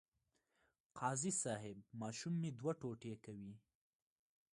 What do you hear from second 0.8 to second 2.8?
قاضي صیب ماشوم مه دوه